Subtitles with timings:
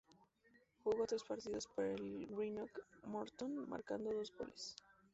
[0.83, 2.71] Jugó tres partidos para el Greenock
[3.03, 4.75] Morton, marcando en dos.